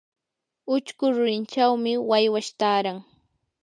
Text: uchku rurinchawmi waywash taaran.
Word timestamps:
uchku 0.75 1.05
rurinchawmi 1.15 1.91
waywash 2.09 2.49
taaran. 2.59 2.97